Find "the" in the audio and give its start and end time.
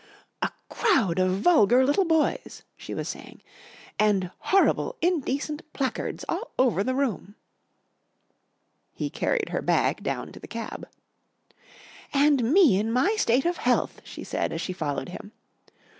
6.83-6.95, 10.39-10.47